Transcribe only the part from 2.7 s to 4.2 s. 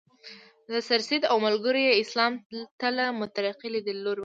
ته له مترقي لیدلوري وکتل.